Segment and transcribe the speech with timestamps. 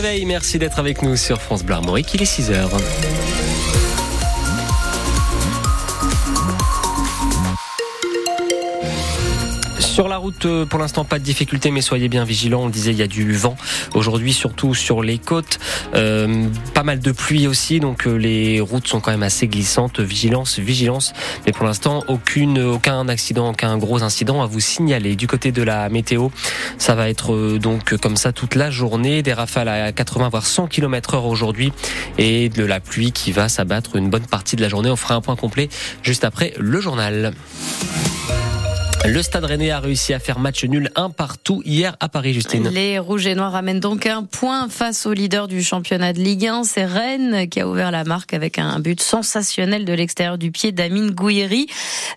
[0.00, 3.27] réveil, merci d'être avec nous sur France Bleu Armorique, il est 6h.
[10.44, 12.64] Euh, pour l'instant, pas de difficulté, mais soyez bien vigilants.
[12.64, 13.56] On disait, il y a du vent
[13.94, 15.58] aujourd'hui, surtout sur les côtes.
[15.94, 20.00] Euh, pas mal de pluie aussi, donc euh, les routes sont quand même assez glissantes.
[20.00, 21.12] Vigilance, vigilance.
[21.46, 25.16] Mais pour l'instant, aucune, aucun accident, aucun gros incident à vous signaler.
[25.16, 26.28] Du côté de la météo,
[26.78, 29.22] ça va être donc comme ça toute la journée.
[29.22, 31.72] Des rafales à 80 voire 100 km heure aujourd'hui
[32.18, 34.90] et de la pluie qui va s'abattre une bonne partie de la journée.
[34.90, 35.68] On fera un point complet
[36.02, 37.32] juste après le journal.
[39.04, 42.68] Le Stade Rennais a réussi à faire match nul un partout hier à Paris, Justine.
[42.68, 46.46] Les Rouges et Noirs ramènent donc un point face au leader du championnat de Ligue
[46.46, 46.64] 1.
[46.64, 50.72] C'est Rennes qui a ouvert la marque avec un but sensationnel de l'extérieur du pied
[50.72, 51.68] d'Amine Gouiri.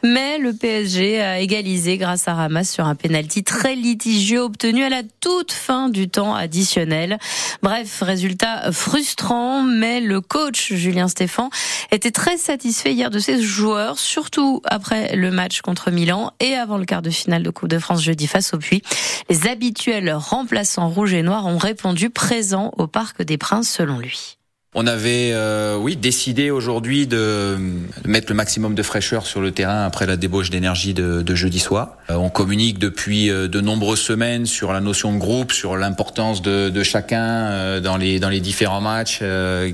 [0.03, 4.89] Mais le PSG a égalisé grâce à Ramas sur un pénalty très litigieux obtenu à
[4.89, 7.19] la toute fin du temps additionnel.
[7.61, 11.49] Bref, résultat frustrant, mais le coach Julien Stéphan
[11.91, 16.70] était très satisfait hier de ses joueurs, surtout après le match contre Milan et avant
[16.77, 18.81] le quart de finale de Coupe de France jeudi face au Puy.
[19.29, 24.37] Les habituels remplaçants rouges et noirs ont répondu présents au Parc des Princes selon lui.
[24.73, 27.57] On avait, euh, oui, décidé aujourd'hui de
[28.05, 31.97] mettre le maximum de fraîcheur sur le terrain après la débauche d'énergie de, jeudi soir.
[32.09, 36.41] Euh, on communique depuis euh, de nombreuses semaines sur la notion de groupe, sur l'importance
[36.41, 39.21] de, chacun dans les différents matchs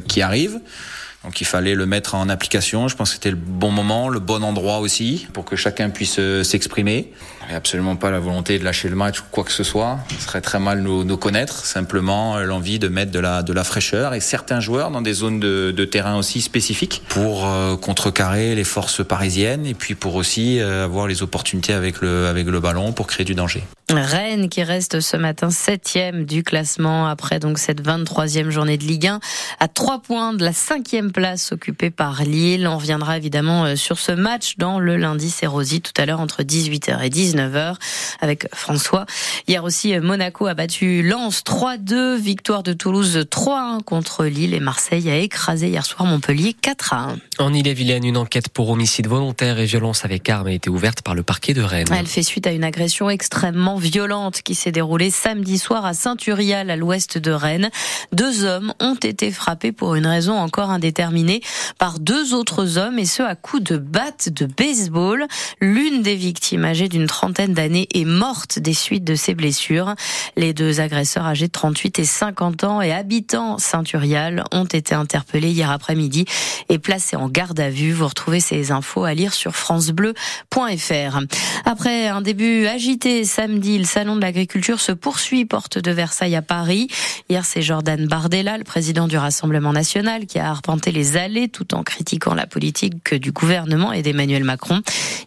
[0.08, 0.59] qui arrivent.
[1.23, 2.88] Donc il fallait le mettre en application.
[2.88, 6.18] Je pense que c'était le bon moment, le bon endroit aussi, pour que chacun puisse
[6.20, 7.12] euh, s'exprimer.
[7.50, 10.00] A absolument pas la volonté de lâcher le match ou quoi que ce soit.
[10.20, 11.66] Ce serait très mal nous, nous connaître.
[11.66, 15.14] Simplement euh, l'envie de mettre de la, de la fraîcheur et certains joueurs dans des
[15.14, 20.16] zones de, de terrain aussi spécifiques pour euh, contrecarrer les forces parisiennes et puis pour
[20.16, 23.64] aussi avoir les opportunités avec le, avec le ballon pour créer du danger.
[23.94, 29.08] Rennes qui reste ce matin septième du classement après donc cette 23e journée de Ligue
[29.08, 29.20] 1
[29.62, 32.68] à trois points de la cinquième place occupée par Lille.
[32.68, 36.20] On reviendra évidemment euh, sur ce match dans le lundi c'est Rosy tout à l'heure
[36.20, 37.76] entre 18h et 19h
[38.20, 39.06] avec François.
[39.47, 44.59] Hier aussi euh, Monaco a battu Lens 3-2, victoire de Toulouse 3-1 contre Lille et
[44.59, 47.20] Marseille a écrasé hier soir Montpellier 4-1.
[47.40, 51.16] En Ille-et-Vilaine, une enquête pour homicide volontaire et violence avec arme a été ouverte par
[51.16, 51.88] le parquet de Rennes.
[51.97, 56.70] Elle fait suite à une agression extrêmement violente qui s'est déroulée samedi soir à Saint-Urial,
[56.70, 57.70] à l'ouest de Rennes.
[58.12, 61.42] Deux hommes ont été frappés pour une raison encore indéterminée
[61.78, 65.26] par deux autres hommes et ce à coups de batte de baseball.
[65.62, 69.96] L'une des victimes, âgée d'une trentaine d'années, est morte des suites de ses blessures.
[70.36, 75.52] Les deux agresseurs âgés de 38 et 50 ans et habitants Saint-Urial ont été interpellés
[75.52, 76.26] hier après-midi
[76.70, 77.92] et placés en garde à vue.
[77.92, 81.20] Vous retrouvez ces infos à lire sur francebleu.fr.
[81.66, 86.41] Après un début agité samedi, le salon de l'agriculture se poursuit porte de Versailles à
[86.41, 86.88] Paris.
[87.28, 91.73] Hier, c'est Jordan Bardella, le président du Rassemblement national, qui a arpenté les allées tout
[91.73, 94.81] en critiquant la politique du gouvernement et d'Emmanuel Macron.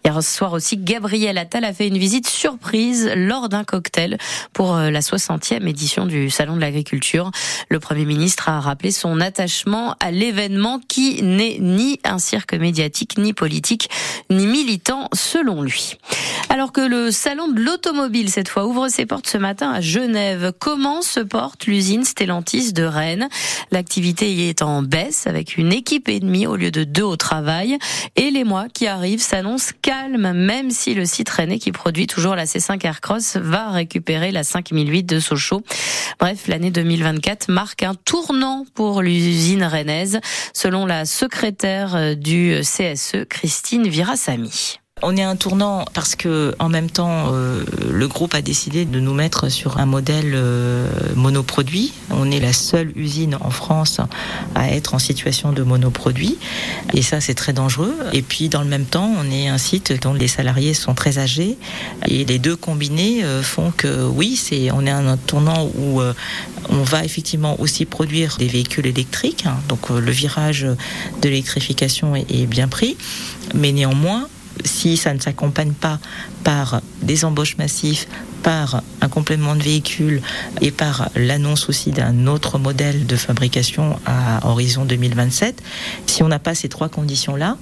[0.05, 4.17] Hier soir aussi, Gabriel Attal a fait une visite surprise lors d'un cocktail
[4.55, 7.31] pour la 60e édition du salon de l'agriculture.
[7.69, 13.19] Le Premier ministre a rappelé son attachement à l'événement qui n'est ni un cirque médiatique,
[13.19, 13.91] ni politique,
[14.31, 15.99] ni militant, selon lui.
[16.53, 20.53] Alors que le salon de l'automobile, cette fois, ouvre ses portes ce matin à Genève.
[20.59, 23.29] Comment se porte l'usine Stellantis de Rennes?
[23.71, 27.15] L'activité y est en baisse, avec une équipe et demie au lieu de deux au
[27.15, 27.79] travail.
[28.17, 32.35] Et les mois qui arrivent s'annoncent calmes, même si le site rennais qui produit toujours
[32.35, 35.63] la C5 Aircross va récupérer la 5008 de Sochaux.
[36.19, 40.19] Bref, l'année 2024 marque un tournant pour l'usine rennaise,
[40.53, 44.80] selon la secrétaire du CSE, Christine Virasamy.
[45.03, 49.01] On est un tournant parce que en même temps, euh, le groupe a décidé de
[49.01, 51.93] nous mettre sur un modèle euh, monoproduit.
[52.11, 54.01] On est la seule usine en France
[54.55, 56.39] à être en situation de monoproduit,
[56.93, 57.95] et ça c'est très dangereux.
[58.13, 61.19] Et puis dans le même temps, on est un site dont les salariés sont très
[61.19, 61.57] âgés,
[62.07, 66.01] et les deux combinés euh, font que oui, c'est on est un tournant où
[66.69, 69.45] on va effectivement aussi produire des véhicules électriques.
[69.47, 69.57] Hein.
[69.69, 72.97] donc le virage de l'électrification est, est bien pris,
[73.55, 74.29] mais néanmoins
[74.65, 75.99] si ça ne s'accompagne pas
[76.45, 78.07] par des embauches massives,
[78.43, 80.23] par un complément de véhicule
[80.61, 85.63] et par l'annonce aussi d'un autre modèle de fabrication à horizon 2027,
[86.07, 87.57] si on n'a pas ces trois conditions-là,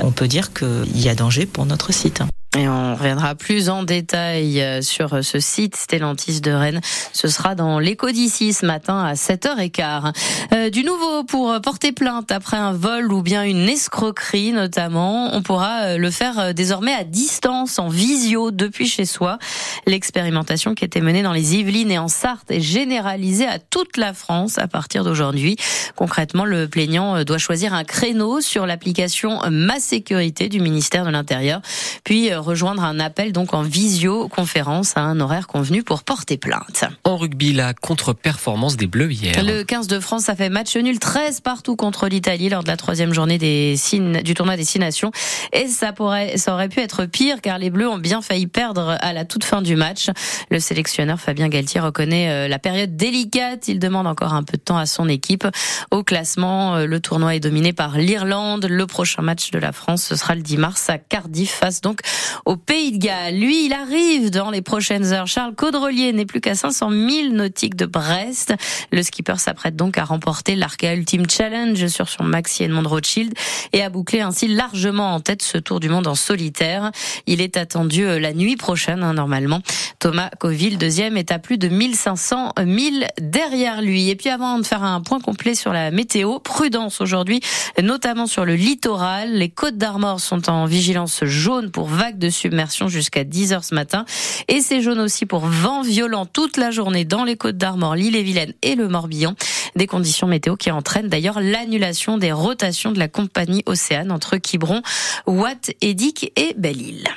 [0.00, 2.22] on peut dire qu'il y a danger pour notre site.
[2.58, 6.80] Et on reviendra plus en détail euh, sur ce site Stellantis de Rennes.
[7.12, 10.12] Ce sera dans l'écho d'ici ce matin à 7h15.
[10.52, 15.36] Euh, du nouveau pour porter plainte après un vol ou bien une escroquerie notamment.
[15.36, 19.38] On pourra euh, le faire euh, désormais à distance, en visio, depuis chez soi.
[19.86, 24.12] L'expérimentation qui était menée dans les Yvelines et en Sarthe est généralisée à toute la
[24.14, 25.56] France à partir d'aujourd'hui.
[25.94, 31.60] Concrètement, le plaignant doit choisir un créneau sur l'application Ma Sécurité du ministère de l'Intérieur,
[32.02, 36.84] puis rejoindre un appel donc en visioconférence à un horaire convenu pour porter plainte.
[37.04, 39.44] En rugby, la contre-performance des Bleus hier.
[39.44, 42.78] Le 15 de France a fait match nul 13 partout contre l'Italie lors de la
[42.78, 43.76] troisième journée des
[44.24, 45.10] du tournoi des Six Nations.
[45.52, 48.96] Et ça pourrait, ça aurait pu être pire car les Bleus ont bien failli perdre
[49.00, 50.08] à la toute fin du match.
[50.50, 53.68] Le sélectionneur Fabien Galtier reconnaît euh, la période délicate.
[53.68, 55.46] Il demande encore un peu de temps à son équipe.
[55.90, 58.64] Au classement, euh, le tournoi est dominé par l'Irlande.
[58.64, 62.00] Le prochain match de la France, ce sera le 10 mars à Cardiff face donc
[62.44, 63.38] au Pays de Galles.
[63.38, 65.26] Lui, il arrive dans les prochaines heures.
[65.26, 68.54] Charles Caudrelier n'est plus qu'à 500 000 nautiques de Brest.
[68.92, 73.34] Le skipper s'apprête donc à remporter l'Arca Ultimate Challenge sur son maxi Edmond Rothschild
[73.72, 76.90] et à boucler ainsi largement en tête ce tour du monde en solitaire.
[77.26, 79.60] Il est attendu euh, la nuit prochaine, hein, normalement.
[79.98, 84.08] Thomas Coville, deuxième, est à plus de 1500 milles derrière lui.
[84.10, 87.40] Et puis avant de faire un point complet sur la météo, prudence aujourd'hui,
[87.82, 89.32] notamment sur le littoral.
[89.32, 93.74] Les côtes d'Armor sont en vigilance jaune pour vagues de submersion jusqu'à 10 heures ce
[93.74, 94.04] matin.
[94.48, 98.52] Et c'est jaune aussi pour vent violent toute la journée dans les côtes d'Armor, l'île-et-Vilaine
[98.62, 99.34] et le Morbihan.
[99.76, 104.82] Des conditions météo qui entraînent d'ailleurs l'annulation des rotations de la compagnie Océane entre Quiberon,
[105.26, 107.08] Watt, Édic et Belle-Île.